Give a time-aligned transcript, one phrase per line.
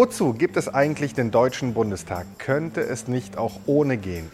[0.00, 2.24] Wozu gibt es eigentlich den Deutschen Bundestag?
[2.38, 4.30] Könnte es nicht auch ohne gehen?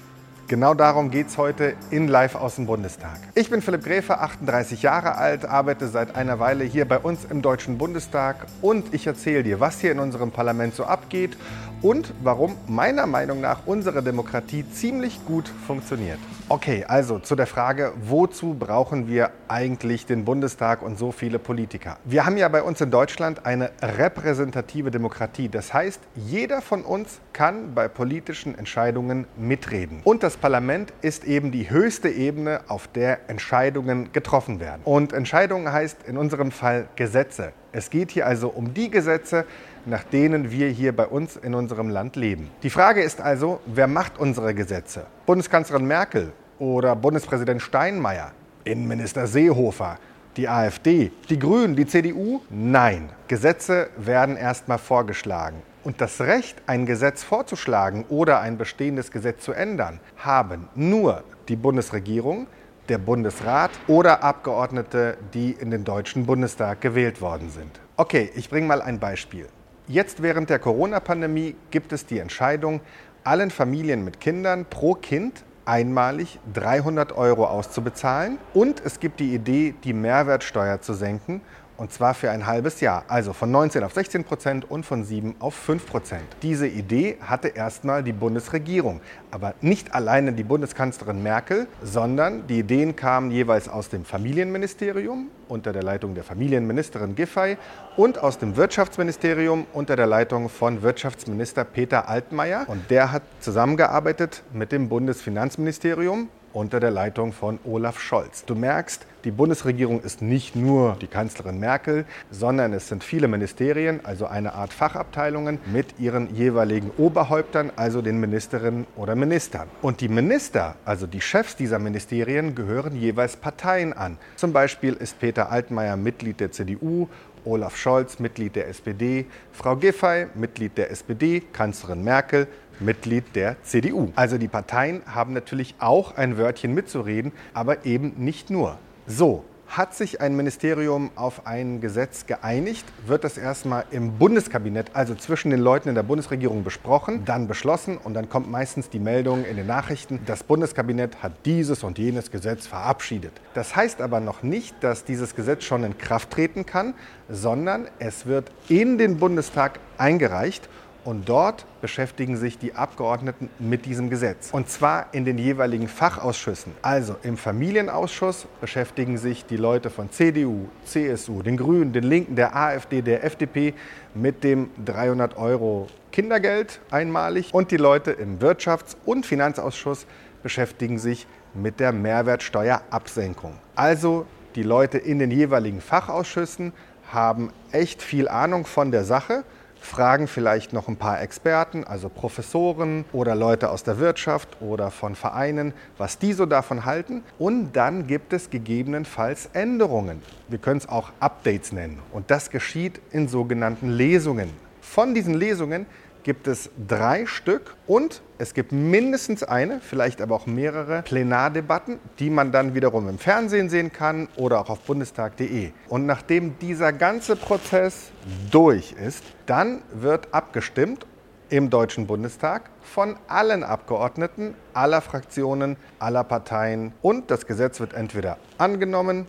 [0.47, 3.19] Genau darum geht es heute in Live aus dem Bundestag.
[3.35, 7.41] Ich bin Philipp Gräfe, 38 Jahre alt, arbeite seit einer Weile hier bei uns im
[7.41, 11.35] Deutschen Bundestag und ich erzähle dir, was hier in unserem Parlament so abgeht
[11.83, 16.19] und warum meiner Meinung nach unsere Demokratie ziemlich gut funktioniert.
[16.49, 21.97] Okay, also zu der Frage, wozu brauchen wir eigentlich den Bundestag und so viele Politiker?
[22.05, 25.49] Wir haben ja bei uns in Deutschland eine repräsentative Demokratie.
[25.49, 30.01] Das heißt, jeder von uns kann bei politischen Entscheidungen mitreden.
[30.05, 34.83] Und das Parlament ist eben die höchste Ebene, auf der Entscheidungen getroffen werden.
[34.85, 37.53] Und Entscheidungen heißt in unserem Fall Gesetze.
[37.77, 39.45] Es geht hier also um die Gesetze,
[39.85, 42.49] nach denen wir hier bei uns in unserem Land leben.
[42.63, 45.07] Die Frage ist also, wer macht unsere Gesetze?
[45.27, 48.31] Bundeskanzlerin Merkel oder Bundespräsident Steinmeier?
[48.63, 49.99] Innenminister Seehofer?
[50.37, 51.11] Die AfD?
[51.29, 51.75] Die Grünen?
[51.75, 52.43] Die CDU?
[52.49, 53.09] Nein.
[53.27, 55.57] Gesetze werden erstmal vorgeschlagen.
[55.83, 61.57] Und das Recht, ein Gesetz vorzuschlagen oder ein bestehendes Gesetz zu ändern, haben nur die
[61.57, 62.47] Bundesregierung,
[62.89, 67.81] der Bundesrat oder Abgeordnete, die in den Deutschen Bundestag gewählt worden sind.
[67.97, 69.49] Okay, ich bringe mal ein Beispiel.
[69.87, 72.81] Jetzt während der Corona-Pandemie gibt es die Entscheidung,
[73.23, 78.39] allen Familien mit Kindern pro Kind einmalig 300 Euro auszubezahlen.
[78.53, 81.41] Und es gibt die Idee, die Mehrwertsteuer zu senken
[81.77, 85.37] und zwar für ein halbes Jahr, also von 19 auf 16 Prozent und von 7
[85.39, 86.25] auf 5 Prozent.
[86.43, 92.97] Diese Idee hatte erstmal die Bundesregierung, aber nicht alleine die Bundeskanzlerin Merkel, sondern die Ideen
[92.97, 97.57] kamen jeweils aus dem Familienministerium unter der Leitung der Familienministerin Giffey
[97.97, 102.65] und aus dem Wirtschaftsministerium unter der Leitung von Wirtschaftsminister Peter Altmaier.
[102.67, 108.45] Und der hat zusammengearbeitet mit dem Bundesfinanzministerium unter der Leitung von Olaf Scholz.
[108.45, 114.01] Du merkst, die Bundesregierung ist nicht nur die Kanzlerin Merkel, sondern es sind viele Ministerien,
[114.05, 119.69] also eine Art Fachabteilungen mit ihren jeweiligen Oberhäuptern, also den Ministerinnen oder Ministern.
[119.81, 124.19] Und die Minister, also die Chefs dieser Ministerien, gehören jeweils Parteien an.
[124.37, 127.09] Zum Beispiel ist Peter Altmaier Mitglied der CDU
[127.47, 132.47] Olaf Scholz, Mitglied der SPD, Frau Giffey, Mitglied der SPD, Kanzlerin Merkel,
[132.81, 134.11] Mitglied der CDU.
[134.17, 138.79] Also die Parteien haben natürlich auch ein Wörtchen mitzureden, aber eben nicht nur.
[139.07, 145.15] So, hat sich ein Ministerium auf ein Gesetz geeinigt, wird das erstmal im Bundeskabinett, also
[145.15, 149.45] zwischen den Leuten in der Bundesregierung besprochen, dann beschlossen und dann kommt meistens die Meldung
[149.45, 153.33] in den Nachrichten, das Bundeskabinett hat dieses und jenes Gesetz verabschiedet.
[153.53, 156.95] Das heißt aber noch nicht, dass dieses Gesetz schon in Kraft treten kann,
[157.29, 160.69] sondern es wird in den Bundestag eingereicht
[161.05, 164.49] und dort beschäftigen sich die Abgeordneten mit diesem Gesetz.
[164.53, 166.73] Und zwar in den jeweiligen Fachausschüssen.
[166.83, 172.57] Also im Familienausschuss beschäftigen sich die Leute von CDU, CSU, den Grünen, den Linken, der
[172.57, 173.75] AfD, der FDP
[174.15, 177.53] mit dem 300 Euro Kindergeld einmalig.
[177.53, 180.07] Und die Leute im Wirtschafts- und Finanzausschuss
[180.43, 183.55] beschäftigen sich mit der Mehrwertsteuerabsenkung.
[183.75, 186.73] Also die Leute in den jeweiligen Fachausschüssen
[187.13, 189.45] haben echt viel Ahnung von der Sache
[189.85, 195.15] fragen vielleicht noch ein paar Experten, also Professoren oder Leute aus der Wirtschaft oder von
[195.15, 197.23] Vereinen, was die so davon halten.
[197.39, 200.23] Und dann gibt es gegebenenfalls Änderungen.
[200.49, 201.99] Wir können es auch Updates nennen.
[202.13, 204.51] Und das geschieht in sogenannten Lesungen.
[204.81, 205.87] Von diesen Lesungen
[206.25, 212.31] gibt es drei Stück und es gibt mindestens eine, vielleicht aber auch mehrere Plenardebatten, die
[212.31, 215.71] man dann wiederum im Fernsehen sehen kann oder auch auf bundestag.de.
[215.89, 218.11] Und nachdem dieser ganze Prozess
[218.51, 221.07] durch ist, dann wird abgestimmt
[221.51, 228.39] im Deutschen Bundestag von allen Abgeordneten aller Fraktionen, aller Parteien und das Gesetz wird entweder
[228.59, 229.27] angenommen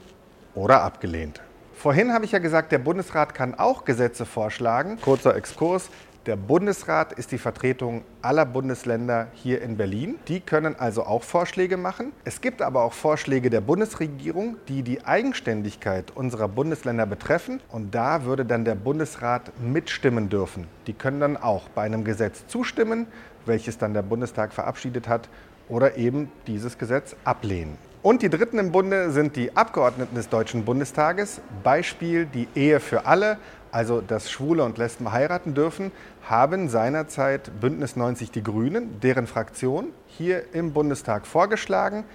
[0.55, 1.41] oder abgelehnt.
[1.75, 4.97] Vorhin habe ich ja gesagt, der Bundesrat kann auch Gesetze vorschlagen.
[5.01, 5.89] Kurzer Exkurs.
[6.25, 10.15] Der Bundesrat ist die Vertretung aller Bundesländer hier in Berlin.
[10.27, 12.13] Die können also auch Vorschläge machen.
[12.23, 17.61] Es gibt aber auch Vorschläge der Bundesregierung, die die Eigenständigkeit unserer Bundesländer betreffen.
[17.69, 20.65] Und da würde dann der Bundesrat mitstimmen dürfen.
[20.87, 23.05] Die können dann auch bei einem Gesetz zustimmen,
[23.45, 25.29] welches dann der Bundestag verabschiedet hat,
[25.69, 27.77] oder eben dieses Gesetz ablehnen.
[28.01, 31.41] Und die Dritten im Bunde sind die Abgeordneten des Deutschen Bundestages.
[31.63, 33.37] Beispiel die Ehe für alle
[33.75, 35.91] also dass Schwule und Lesben heiraten dürfen,
[36.29, 42.05] haben seinerzeit Bündnis 90 Die Grünen, deren Fraktion, hier im Bundestag vorgeschlagen.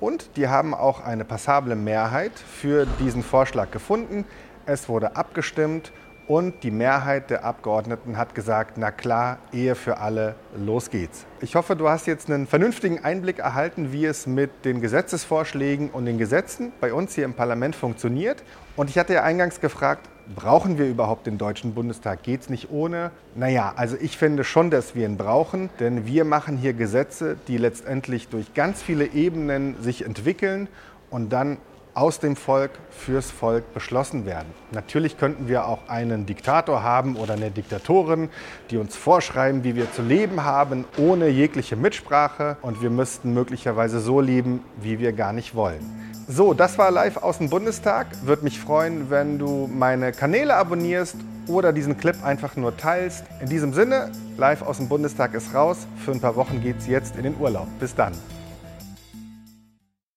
[0.00, 4.24] Und die haben auch eine passable Mehrheit für diesen Vorschlag gefunden.
[4.64, 5.92] Es wurde abgestimmt
[6.30, 11.26] und die Mehrheit der Abgeordneten hat gesagt, na klar, Ehe für alle, los geht's.
[11.40, 16.04] Ich hoffe, du hast jetzt einen vernünftigen Einblick erhalten, wie es mit den Gesetzesvorschlägen und
[16.04, 18.44] den Gesetzen bei uns hier im Parlament funktioniert.
[18.76, 22.22] Und ich hatte ja eingangs gefragt, brauchen wir überhaupt den Deutschen Bundestag?
[22.22, 23.10] Geht es nicht ohne?
[23.34, 27.56] Naja, also ich finde schon, dass wir ihn brauchen, denn wir machen hier Gesetze, die
[27.56, 30.68] letztendlich durch ganz viele Ebenen sich entwickeln
[31.10, 31.56] und dann
[31.94, 34.48] aus dem Volk fürs Volk beschlossen werden.
[34.72, 38.28] Natürlich könnten wir auch einen Diktator haben oder eine Diktatorin,
[38.70, 42.56] die uns vorschreiben, wie wir zu leben haben, ohne jegliche Mitsprache.
[42.62, 45.80] Und wir müssten möglicherweise so leben, wie wir gar nicht wollen.
[46.28, 48.06] So, das war live aus dem Bundestag.
[48.22, 51.16] Würde mich freuen, wenn du meine Kanäle abonnierst
[51.48, 53.24] oder diesen Clip einfach nur teilst.
[53.40, 55.88] In diesem Sinne, live aus dem Bundestag ist raus.
[56.04, 57.66] Für ein paar Wochen geht es jetzt in den Urlaub.
[57.80, 58.12] Bis dann.